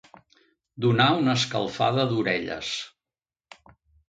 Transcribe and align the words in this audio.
Donar 0.85 1.07
una 1.17 1.35
escalfada 1.41 2.07
d'orelles. 2.13 2.71